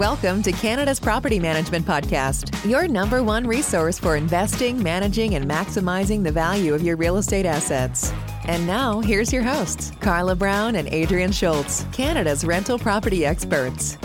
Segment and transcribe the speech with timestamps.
[0.00, 6.24] Welcome to Canada's Property Management Podcast, your number one resource for investing, managing, and maximizing
[6.24, 8.10] the value of your real estate assets.
[8.46, 13.98] And now, here's your hosts, Carla Brown and Adrian Schultz, Canada's rental property experts.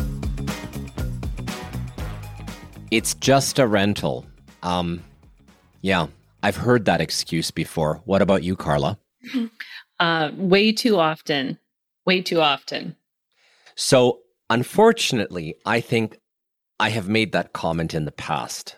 [2.92, 4.26] It's just a rental.
[4.64, 5.02] Um,
[5.82, 6.08] yeah,
[6.44, 8.02] I've heard that excuse before.
[8.04, 9.00] What about you, Carla?
[9.98, 11.58] Uh, way too often.
[12.06, 12.98] Way too often.
[13.76, 14.20] So,
[14.50, 16.20] unfortunately, I think
[16.80, 18.76] I have made that comment in the past.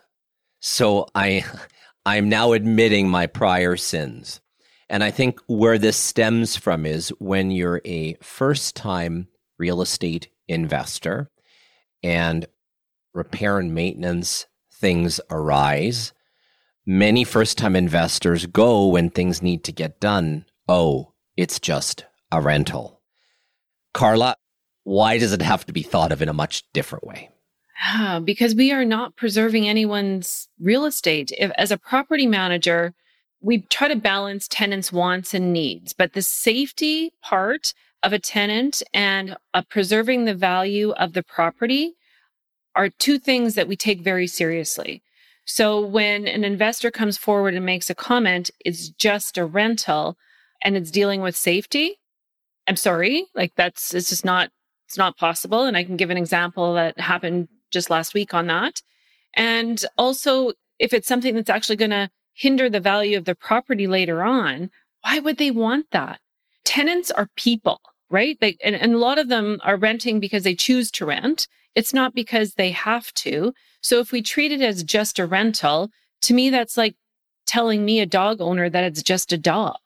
[0.60, 1.44] So I
[2.06, 4.40] I'm now admitting my prior sins.
[4.90, 9.28] And I think where this stems from is when you're a first-time
[9.60, 11.30] real estate investor
[12.02, 12.46] and
[13.14, 16.14] repair and maintenance things arise,
[16.86, 23.02] many first-time investors go when things need to get done, oh, it's just a rental.
[23.94, 24.38] Carla,
[24.88, 27.30] why does it have to be thought of in a much different way?
[28.24, 31.34] because we are not preserving anyone's real estate.
[31.38, 32.94] If, as a property manager,
[33.42, 38.82] we try to balance tenants' wants and needs, but the safety part of a tenant
[38.94, 41.96] and uh, preserving the value of the property
[42.74, 45.04] are two things that we take very seriously.
[45.44, 50.18] So when an investor comes forward and makes a comment, it's just a rental
[50.64, 52.00] and it's dealing with safety.
[52.68, 54.50] I'm sorry, like that's it's just not
[54.88, 55.64] it's not possible.
[55.66, 58.82] And I can give an example that happened just last week on that.
[59.34, 63.86] And also, if it's something that's actually going to hinder the value of the property
[63.86, 64.70] later on,
[65.02, 66.22] why would they want that?
[66.64, 68.38] Tenants are people, right?
[68.40, 71.48] They, and, and a lot of them are renting because they choose to rent.
[71.76, 73.54] It's not because they have to.
[73.82, 75.92] So if we treat it as just a rental,
[76.22, 76.96] to me, that's like
[77.46, 79.78] telling me, a dog owner, that it's just a dog.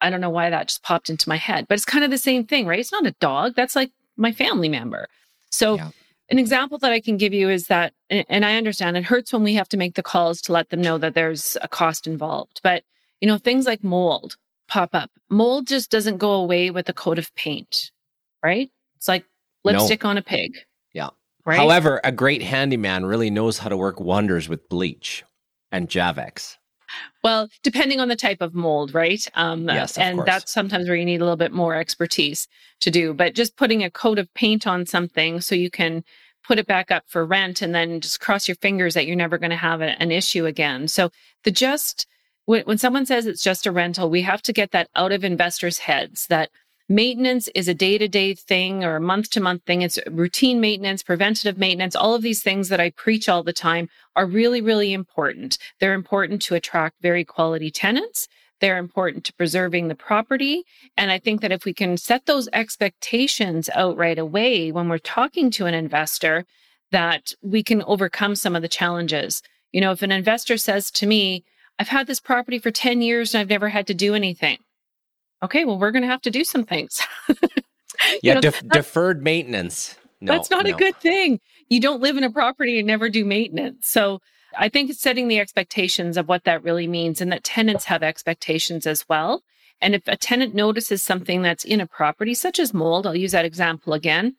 [0.00, 2.18] I don't know why that just popped into my head, but it's kind of the
[2.18, 2.78] same thing, right?
[2.78, 3.54] It's not a dog.
[3.54, 5.06] That's like my family member.
[5.50, 5.90] So, yeah.
[6.30, 9.42] an example that I can give you is that, and I understand it hurts when
[9.42, 12.60] we have to make the calls to let them know that there's a cost involved,
[12.62, 12.84] but
[13.20, 14.36] you know, things like mold
[14.68, 15.10] pop up.
[15.30, 17.90] Mold just doesn't go away with a coat of paint,
[18.42, 18.70] right?
[18.96, 19.24] It's like
[19.64, 20.10] lipstick no.
[20.10, 20.58] on a pig.
[20.92, 21.10] Yeah.
[21.46, 21.58] Right.
[21.58, 25.24] However, a great handyman really knows how to work wonders with bleach
[25.72, 26.56] and Javex.
[27.22, 29.26] Well, depending on the type of mold, right?
[29.34, 30.26] Um, yes, and course.
[30.26, 32.48] that's sometimes where you need a little bit more expertise
[32.80, 33.14] to do.
[33.14, 36.04] But just putting a coat of paint on something so you can
[36.46, 39.38] put it back up for rent and then just cross your fingers that you're never
[39.38, 40.88] going to have a, an issue again.
[40.88, 41.10] So
[41.44, 42.06] the just
[42.46, 45.24] when, when someone says it's just a rental, we have to get that out of
[45.24, 46.50] investors' heads that
[46.88, 49.80] Maintenance is a day to day thing or a month to month thing.
[49.80, 51.96] It's routine maintenance, preventative maintenance.
[51.96, 55.56] All of these things that I preach all the time are really, really important.
[55.80, 58.28] They're important to attract very quality tenants.
[58.60, 60.64] They're important to preserving the property.
[60.94, 64.98] And I think that if we can set those expectations out right away when we're
[64.98, 66.44] talking to an investor,
[66.92, 69.42] that we can overcome some of the challenges.
[69.72, 71.44] You know, if an investor says to me,
[71.78, 74.58] I've had this property for 10 years and I've never had to do anything
[75.44, 77.00] okay, well, we're going to have to do some things.
[78.22, 79.96] yeah, know, def- deferred maintenance.
[80.20, 80.74] No, that's not no.
[80.74, 81.40] a good thing.
[81.68, 83.88] You don't live in a property and never do maintenance.
[83.88, 84.20] So
[84.56, 88.02] I think it's setting the expectations of what that really means and that tenants have
[88.02, 89.42] expectations as well.
[89.80, 93.32] And if a tenant notices something that's in a property, such as mold, I'll use
[93.32, 94.36] that example again.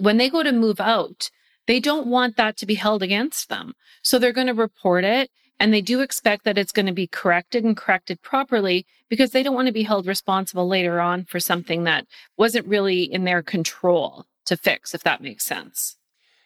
[0.00, 1.30] When they go to move out,
[1.66, 3.74] they don't want that to be held against them.
[4.02, 7.06] So they're going to report it and they do expect that it's going to be
[7.06, 11.38] corrected and corrected properly because they don't want to be held responsible later on for
[11.38, 12.06] something that
[12.38, 15.96] wasn't really in their control to fix, if that makes sense.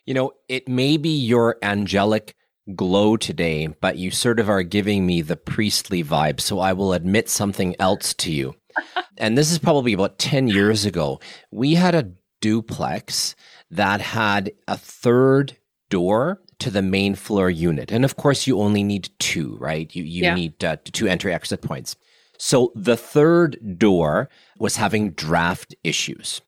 [0.04, 2.34] You know, it may be your angelic
[2.74, 6.40] glow today, but you sort of are giving me the priestly vibe.
[6.40, 8.56] So I will admit something else to you.
[9.16, 11.20] and this is probably about 10 years ago.
[11.52, 12.10] We had a
[12.40, 13.36] duplex
[13.70, 15.56] that had a third
[15.94, 17.92] door to the main floor unit.
[17.92, 19.94] And of course, you only need two, right?
[19.94, 20.34] You, you yeah.
[20.34, 21.94] need uh, two entry exit points.
[22.36, 24.28] So the third door
[24.58, 26.40] was having draft issues.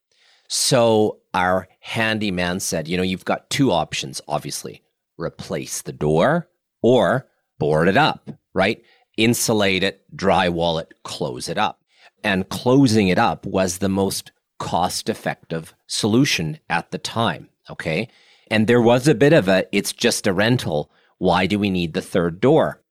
[0.48, 4.82] So our handyman said, you know, you've got two options, obviously
[5.19, 6.49] replace the door
[6.82, 7.28] or
[7.58, 8.82] board it up, right?
[9.16, 11.81] Insulate it, drywall it, close it up.
[12.25, 17.49] And closing it up was the most cost effective solution at the time.
[17.70, 18.08] Okay.
[18.50, 20.90] And there was a bit of a, it's just a rental.
[21.19, 22.82] Why do we need the third door?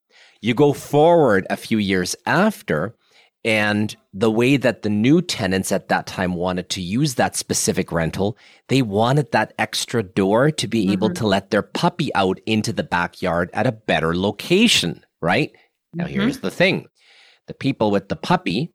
[0.41, 2.95] You go forward a few years after,
[3.43, 7.91] and the way that the new tenants at that time wanted to use that specific
[7.91, 8.37] rental,
[8.67, 10.93] they wanted that extra door to be mm-hmm.
[10.93, 15.51] able to let their puppy out into the backyard at a better location, right?
[15.51, 15.99] Mm-hmm.
[15.99, 16.87] Now, here's the thing
[17.47, 18.71] the people with the puppy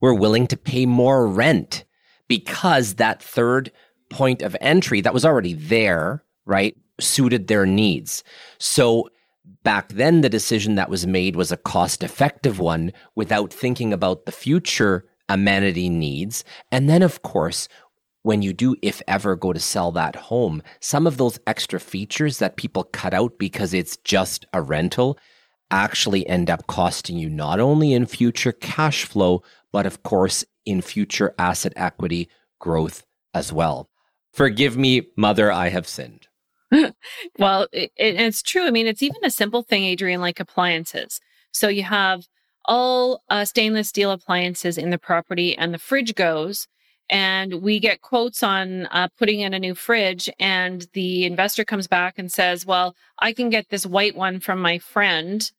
[0.00, 1.84] were willing to pay more rent
[2.28, 3.70] because that third
[4.10, 8.24] point of entry that was already there, right, suited their needs.
[8.58, 9.08] So
[9.62, 14.26] back then, the decision that was made was a cost effective one without thinking about
[14.26, 16.44] the future amenity needs.
[16.72, 17.68] And then, of course,
[18.22, 22.38] when you do, if ever, go to sell that home, some of those extra features
[22.38, 25.18] that people cut out because it's just a rental
[25.70, 30.80] actually end up costing you not only in future cash flow, but of course in
[30.80, 32.28] future asset equity
[32.58, 33.88] growth as well.
[34.38, 36.28] Forgive me, mother, I have sinned.
[37.40, 38.68] well, it, it's true.
[38.68, 41.18] I mean, it's even a simple thing, Adrian, like appliances.
[41.52, 42.22] So you have
[42.64, 46.68] all uh, stainless steel appliances in the property, and the fridge goes.
[47.10, 51.88] And we get quotes on uh, putting in a new fridge, and the investor comes
[51.88, 55.50] back and says, Well, I can get this white one from my friend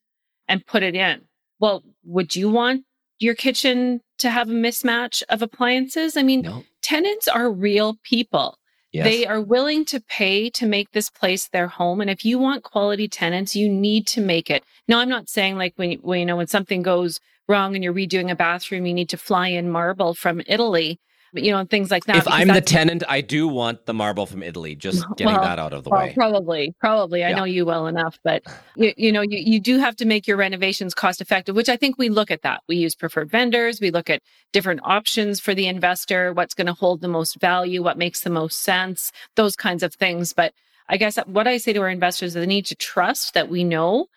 [0.47, 1.23] and put it in.
[1.59, 2.85] Well, would you want
[3.19, 6.15] your kitchen to have a mismatch of appliances?
[6.15, 6.63] I mean, no.
[6.81, 8.55] tenants are real people.
[8.91, 9.05] Yes.
[9.05, 12.01] They are willing to pay to make this place their home.
[12.01, 14.63] And if you want quality tenants, you need to make it.
[14.87, 17.93] Now, I'm not saying like when, when you know, when something goes wrong and you're
[17.93, 20.99] redoing a bathroom, you need to fly in marble from Italy
[21.33, 22.17] you know, things like that.
[22.17, 24.75] If I'm the tenant, I do want the marble from Italy.
[24.75, 26.13] Just getting well, that out of the well, way.
[26.13, 27.23] Probably, probably.
[27.23, 27.35] I yeah.
[27.35, 28.43] know you well enough, but
[28.75, 31.77] you, you know, you, you do have to make your renovations cost effective, which I
[31.77, 32.61] think we look at that.
[32.67, 33.79] We use preferred vendors.
[33.79, 34.21] We look at
[34.51, 38.29] different options for the investor, what's going to hold the most value, what makes the
[38.29, 40.33] most sense, those kinds of things.
[40.33, 40.53] But
[40.87, 43.63] I guess what I say to our investors is they need to trust that we
[43.63, 44.07] know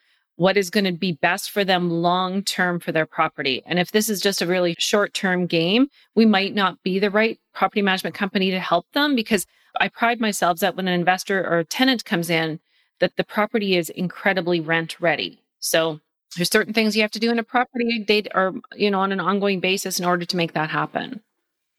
[0.43, 3.63] what is going to be best for them long term for their property.
[3.65, 5.87] And if this is just a really short term game,
[6.17, 9.47] we might not be the right property management company to help them because
[9.79, 12.59] I pride myself that when an investor or a tenant comes in,
[12.99, 15.41] that the property is incredibly rent ready.
[15.61, 16.01] So
[16.35, 19.13] there's certain things you have to do in a property date or you know on
[19.13, 21.21] an ongoing basis in order to make that happen.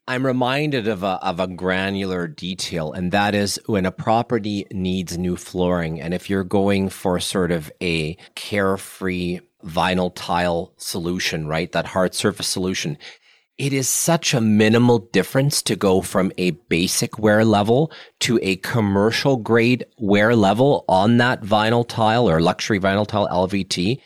[0.05, 5.17] I'm reminded of a, of a granular detail, and that is when a property needs
[5.17, 6.01] new flooring.
[6.01, 11.71] And if you're going for sort of a carefree vinyl tile solution, right?
[11.71, 12.97] That hard surface solution,
[13.57, 17.89] it is such a minimal difference to go from a basic wear level
[18.21, 24.01] to a commercial grade wear level on that vinyl tile or luxury vinyl tile LVT.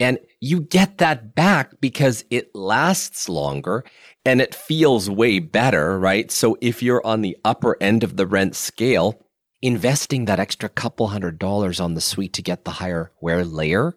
[0.00, 3.84] And you get that back because it lasts longer
[4.24, 6.30] and it feels way better, right?
[6.30, 9.24] So if you're on the upper end of the rent scale,
[9.62, 13.94] investing that extra couple hundred dollars on the suite to get the higher wear layer,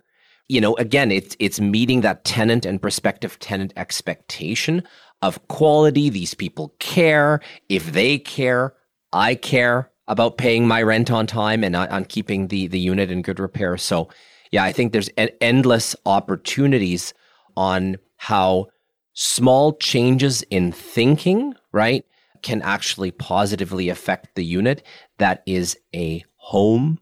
[0.47, 4.83] you know, again, it's it's meeting that tenant and prospective tenant expectation
[5.21, 6.09] of quality.
[6.09, 7.41] These people care.
[7.69, 8.73] If they care,
[9.11, 13.21] I care about paying my rent on time and on keeping the the unit in
[13.21, 13.75] good repair.
[13.77, 14.09] So,
[14.51, 15.09] yeah, I think there's
[15.41, 17.13] endless opportunities
[17.55, 18.67] on how
[19.13, 22.05] small changes in thinking, right,
[22.43, 24.85] can actually positively affect the unit.
[25.17, 26.99] That is a home.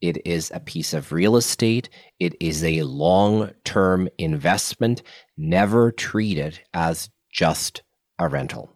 [0.00, 1.88] It is a piece of real estate.
[2.20, 5.02] It is a long term investment.
[5.36, 7.82] Never treat it as just
[8.18, 8.70] a rental.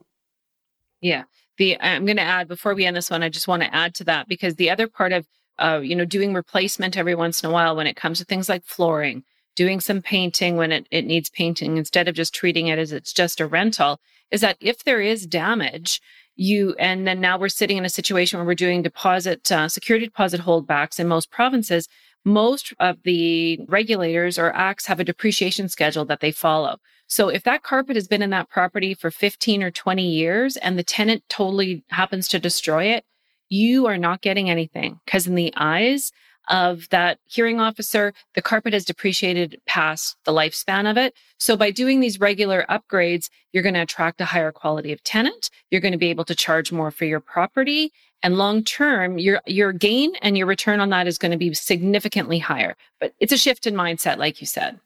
[1.01, 1.25] Yeah.
[1.59, 3.95] The I'm going to add before we end this one, I just want to add
[3.97, 5.27] to that because the other part of
[5.58, 8.49] uh, you know doing replacement every once in a while when it comes to things
[8.49, 12.78] like flooring doing some painting when it, it needs painting instead of just treating it
[12.78, 14.00] as it's just a rental
[14.31, 16.00] is that if there is damage,
[16.34, 20.06] you and then now we're sitting in a situation where we're doing deposit uh, security
[20.06, 21.88] deposit holdbacks in most provinces
[22.25, 26.76] most of the regulators or acts have a depreciation schedule that they follow.
[27.09, 30.78] So if that carpet has been in that property for 15 or 20 years and
[30.78, 33.04] the tenant totally happens to destroy it
[33.52, 36.11] you are not getting anything because in the eyes
[36.49, 41.14] of that hearing officer, the carpet has depreciated past the lifespan of it.
[41.38, 45.50] So by doing these regular upgrades, you're going to attract a higher quality of tenant.
[45.71, 47.92] You're going to be able to charge more for your property.
[48.23, 51.52] And long term, your, your gain and your return on that is going to be
[51.52, 52.75] significantly higher.
[53.00, 54.80] But it's a shift in mindset, like you said.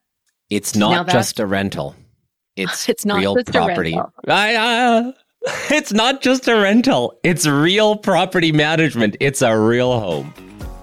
[0.50, 1.94] It's not just a rental.
[2.58, 4.00] It's, it's not real property.
[4.26, 5.12] I, uh,
[5.70, 7.18] it's not just a rental.
[7.22, 9.16] It's real property management.
[9.20, 10.34] It's a real home.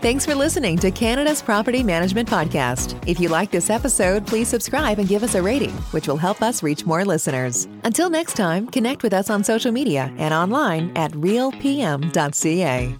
[0.01, 3.01] Thanks for listening to Canada's Property Management Podcast.
[3.07, 6.41] If you like this episode, please subscribe and give us a rating, which will help
[6.41, 7.67] us reach more listeners.
[7.83, 12.97] Until next time, connect with us on social media and online at realpm.ca.